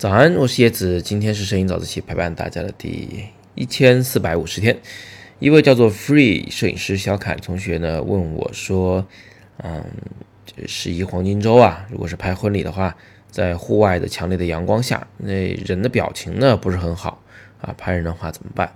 [0.00, 4.80] 早安，我是叶子，今天是摄影早自习陪伴大家的第一千四百五十天。
[5.40, 9.06] 一位叫做 Free 摄影师小凯同学呢问我说
[9.62, 9.84] ：“嗯，
[10.46, 12.96] 这十一黄金周啊，如果是拍婚礼的话，
[13.30, 17.22] 在户外的强烈的阳光下，那人的表情呢不是很好
[17.60, 18.72] 啊，拍人的话怎么办？”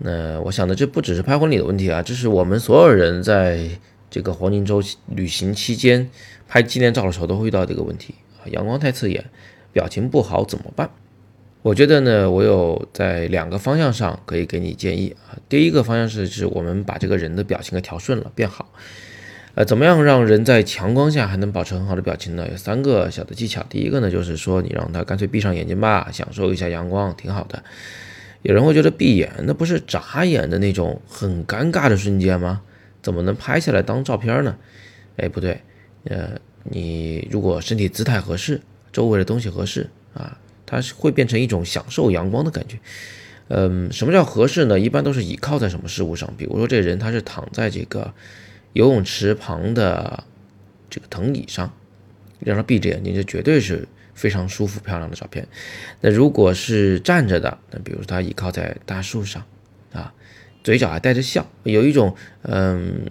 [0.00, 3.68] 那我想呢，这不只是拍婚礼的问题啊，这是我们所有人在
[4.08, 6.08] 这个黄金周旅行期间
[6.48, 9.22] 拍纪念照的时候都会遇到这个问题啊，阳光太刺眼。
[9.72, 10.90] 表情不好怎么办？
[11.62, 15.36] 我觉得呢，我有在两个方向上可以给你建议啊。
[15.48, 18.72] 第一个方向是，是我们把这个人的表情给调顺了，变好。
[19.54, 22.46] 呃，怎么样让人在强光下还能保持很好的表情呢？
[22.48, 23.60] 有三个小的技巧。
[23.68, 27.62] 第一个呢，就是说你让他干脆闭上眼睛吧，享受一下阳光，挺好的。
[28.42, 32.62] 有人会觉得闭眼那不是眨眼的那种很尴尬的瞬间吗？
[33.02, 34.56] 怎么能拍下来当照片呢？
[35.16, 35.60] 哎，不对，
[36.04, 38.60] 呃，你如果身体姿态合适。
[38.98, 42.76] 周围的东西合适啊，它是会变成一种享受阳光的感觉。
[43.46, 44.80] 嗯，什么叫合适呢？
[44.80, 46.28] 一般都是倚靠在什么事物上？
[46.36, 48.12] 比如说这人他是躺在这个
[48.72, 50.24] 游泳池旁的
[50.90, 51.72] 这个藤椅上，
[52.40, 55.46] 让他闭着眼睛，就绝对是非常舒服漂亮的照片。
[56.00, 59.44] 那如果是站着的，那比如说他倚靠在大树上
[59.92, 60.12] 啊，
[60.64, 63.08] 嘴角还带着笑，有一种嗯，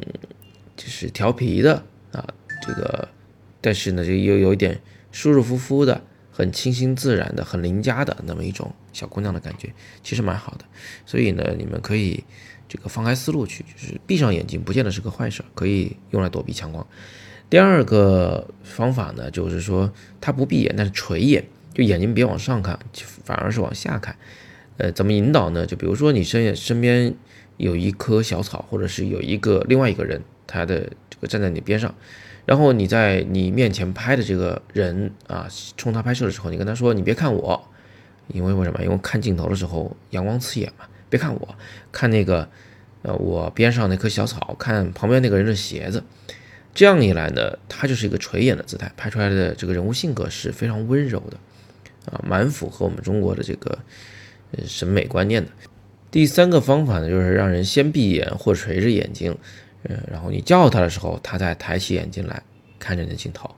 [0.76, 2.28] 就是调皮的啊，
[2.62, 3.08] 这个，
[3.62, 4.78] 但是呢，就又有一点。
[5.18, 6.00] 舒舒服服的，
[6.32, 10.66] 很清新自然的，很邻家的那么一种小姑娘的感觉，其实蛮好的。
[11.08, 12.24] 所以呢，你们可以
[12.70, 16.86] 这个放开思路去，就是闭上眼睛，不见得是个坏事，可以用来躲避强光。
[17.50, 21.44] 第二个方法呢，就是说他不闭眼，但是垂眼，
[21.74, 22.78] 就眼睛别往上看，
[23.24, 24.16] 反而是往下看。
[24.78, 25.66] 呃，怎么引导呢？
[25.66, 27.16] 就比如说你身身边
[27.58, 31.94] 有一棵小草，或者是有一个另外一个人，他的这个站在你边上。
[32.46, 37.62] 然后你在你面前拍的这个人啊，冲他拍摄的时候，你跟他说：“你别看我，
[38.30, 38.82] 因为为什么？
[38.82, 40.86] 因为看镜头的时候阳光刺眼嘛。
[41.10, 41.56] 别看我，
[41.92, 42.48] 看那个，
[43.02, 46.02] 呃，我边上那棵小草，看旁边那个人的鞋子。
[46.74, 51.38] 这样一来呢，他就是一个垂眼的姿态，拍出来的这个人物性格是非常温柔的，
[52.12, 53.78] 啊，蛮符合我们中国的这个
[54.52, 55.52] 呃审美观念的。
[56.10, 59.38] 第三个方法呢，就是让人先闭眼或垂着眼睛。
[59.90, 62.42] 嗯，然后你叫他的时候，他再抬起眼睛来
[62.78, 63.50] 看着你的镜头。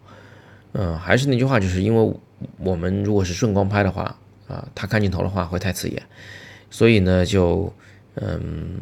[0.73, 2.13] 嗯，还是那句话，就是因为
[2.57, 4.15] 我们如果是顺光拍的话，
[4.47, 6.01] 啊，他看镜头的话会太刺眼，
[6.69, 7.73] 所以呢，就
[8.15, 8.79] 嗯，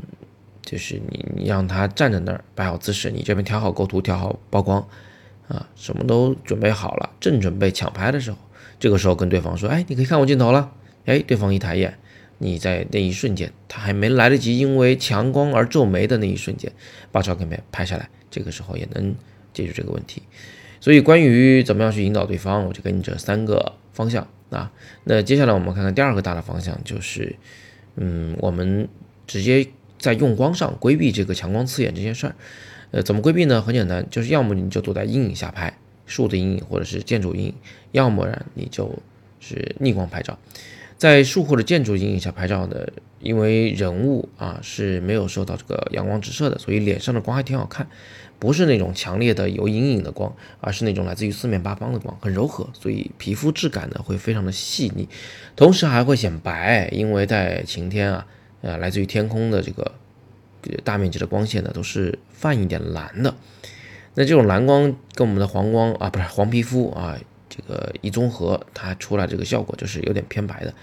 [0.61, 4.85] 就是你你让他站在那儿摆好姿势，你这边调好构图，调好曝光，
[5.47, 8.37] 啊，什么都准备好了，正准备抢拍的时候，
[8.79, 10.71] 这个时候跟对方说，哎，你可以看我镜头了。
[11.05, 11.97] 哎，对方一抬眼。
[12.39, 16.71] 你在那一瞬间，他还没来得及因为强光而皱眉的那一瞬间，
[17.11, 19.15] 把照片拍下来，这个时候也能
[19.53, 20.21] 解决这个问题。
[20.79, 24.71] 所以，关于怎么样去引导对方，我就给你这三个方向啊。
[25.05, 27.35] 那接下来我们看看第二个大的方向，就是
[27.95, 28.87] 嗯，我们
[29.25, 32.35] 直接在用光上规避这个强光刺眼这件事儿。
[32.91, 33.61] 呃，怎么规避呢？
[33.61, 37.53] 很简单，就是要么你就躲在阴影下拍，树的阴影或者是建筑阴影；
[37.91, 38.97] 要么然你就
[39.39, 40.37] 是逆光拍照。
[40.97, 47.87] 在树或者建筑阴影下拍照的，因为人物啊是没有受到这个阳光直射的，所以脸上的光还挺好看，
[48.39, 55.07] 不是那种强烈的有阴影的光，而是那种来自于四面八方的光，很柔和，所以皮肤质感呢会非常的细腻，
[55.55, 58.25] 同时还会显白，因为在晴天啊，
[58.61, 59.91] 呃，来自于天空的这个
[60.83, 63.35] 大面积的光线呢都是泛一点蓝的，
[64.15, 67.15] 那这种蓝光跟我们的黄光啊，不是黄皮肤啊。
[67.57, 70.73] 这个一综合，它出来这个效果就是有点偏白的。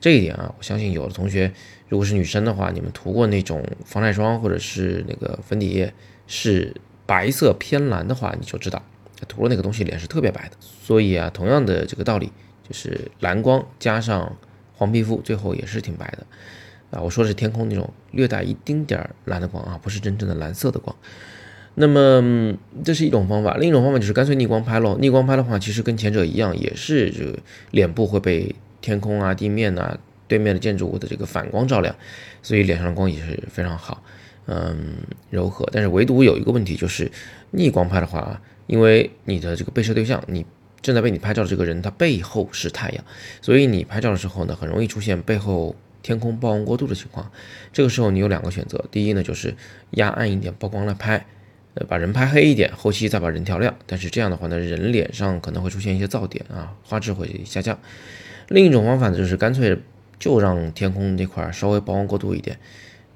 [0.00, 1.52] 这一点啊，我相信有的同学，
[1.88, 5.92] 如果是女生的话，你们涂过那种防晒霜或者是那个粉底液
[6.26, 6.74] 是
[7.06, 8.82] 白色偏蓝的话，你就知道
[9.28, 10.56] 涂了那个东西脸是特别白的。
[10.60, 12.32] 所以啊，同样的这个道理，
[12.66, 14.36] 就是蓝光加上
[14.74, 16.26] 黄皮肤，最后也是挺白的
[16.90, 17.00] 啊。
[17.00, 20.96] 我说是天空那种略带一丁点儿蓝的光啊，不是真正的蓝色的光。
[21.74, 24.98] 那么这是一种方法，另一种方法就是干脆逆光拍喽。
[25.00, 27.38] 逆光拍的话，其实跟前者一样，也是这个
[27.70, 29.98] 脸部会被天空啊、地面啊、
[30.28, 31.94] 对面的建筑物的这个反光照亮，
[32.42, 34.02] 所以脸上的光也是非常好，
[34.46, 34.96] 嗯，
[35.30, 35.66] 柔和。
[35.72, 37.10] 但是唯独有一个问题，就是
[37.52, 40.44] 逆光拍的话，因为你的这个被摄对象，你
[40.82, 43.02] 正在被你拍照的这个人，他背后是太阳，
[43.40, 47.30] 所以你拍照的时候呢，很容易出现背后天空曝光过度的情况。
[47.72, 49.54] 这个时候你有两个选择，第一呢就是
[49.92, 51.24] 压暗一点曝光来拍。
[51.74, 53.74] 呃，把人拍黑一点，后期再把人调亮。
[53.86, 57.78] 但是这样的话呢，人脸上可能会出现一些噪点啊，画质会下降。
[58.48, 59.78] 另一种方法呢，就是干脆
[60.18, 62.58] 就让天空那块稍微曝光过度一点。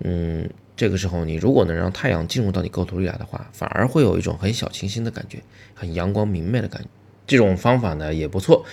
[0.04, 5.38] 嗯，这个时候你如果能让太阳进入到你构图里来的话，反而会有一种很小清新的感觉，
[5.74, 6.88] 很阳光明媚的感觉。
[7.26, 8.64] 这种方法呢也不错。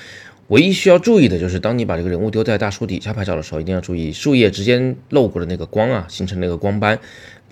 [0.49, 6.99] 唯一需要注意的就是，当你把这个人物丢在大树底下拍照的时候，一定要注意树叶之间漏过的那个光啊，形成那个光斑，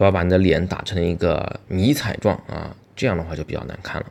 [0.01, 4.07] 不要把你的脸打成一个迷彩状啊，这样的话就比较难看了。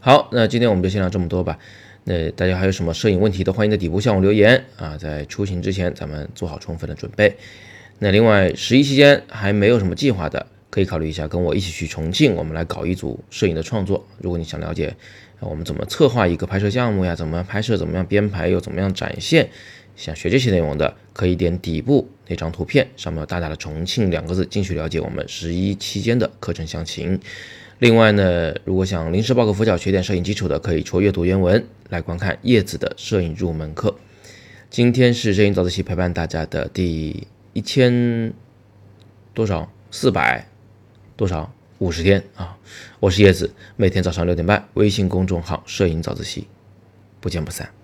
[0.00, 1.56] 好，那今天我们就先聊这么多吧。
[2.02, 4.98] 那大家还有什么摄影问题的，欢迎在底部向我留言啊。
[4.98, 7.36] 在出行之前，咱们做好充分的准备。
[8.00, 14.04] 那另外，十一期间还没有什么计划的，可以考虑一下跟我一起去重庆，我们来搞一组摄影的创作。
[14.20, 14.92] 如果你想了解。
[15.40, 17.14] 我们怎么策划一个拍摄项目呀？
[17.14, 17.76] 怎么样拍摄？
[17.76, 18.48] 怎么样编排？
[18.48, 19.48] 又怎么样展现？
[19.98, 27.18] 想学这些内容的，可以点底部那张图片，上面有大大的“重庆”两个字，进去了解我们十一期间的课程详情。
[27.80, 33.96] 另外呢，如果想临时抱个佛脚，学点摄影基础的，可以戳阅读原文来观看叶子的摄影入门课。
[34.70, 38.32] 今天是摄影早自习陪伴大家的第一千
[39.34, 39.68] 多少？
[39.90, 40.46] 四百
[41.16, 41.52] 多少？
[41.78, 42.56] 五十天啊！
[43.00, 46.46] 我是叶子，每天早上六点半，微信公众号“摄影早自习”，
[47.20, 47.77] 不见不散。